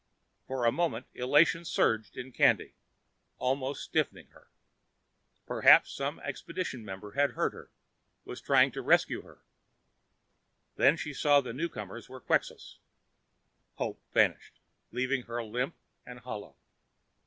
For 0.47 0.65
a 0.65 0.71
moment, 0.71 1.05
elation 1.13 1.63
surged 1.63 2.17
in 2.17 2.31
Candy, 2.31 2.73
almost 3.37 3.83
stifling 3.83 4.29
her. 4.29 4.47
Perhaps 5.45 5.91
some 5.91 6.19
expedition 6.21 6.83
member 6.83 7.11
had 7.11 7.33
heard 7.33 7.53
her, 7.53 7.69
was 8.25 8.41
hurrying 8.41 8.71
to 8.71 8.79
her 8.81 8.87
rescue. 8.87 9.37
Then 10.75 10.97
she 10.97 11.13
saw 11.13 11.39
that 11.41 11.49
the 11.51 11.53
newcomers 11.53 12.09
were 12.09 12.19
Quxas. 12.19 12.77
Hope 13.75 14.01
vanished, 14.11 14.59
leaving 14.91 15.21
her 15.27 15.43
limp 15.43 15.75
and 16.03 16.19
hollow. 16.21 16.55